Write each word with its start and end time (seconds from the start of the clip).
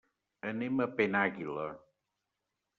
Anem 0.51 0.81
a 0.85 0.87
Penàguila. 1.01 1.69